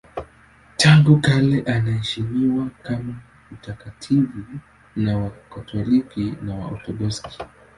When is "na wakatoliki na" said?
4.95-6.55